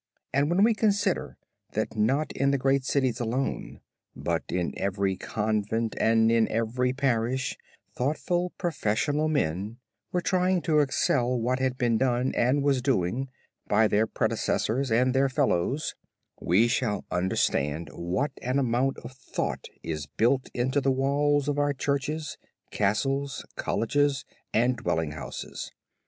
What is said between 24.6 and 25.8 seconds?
dwelling houses.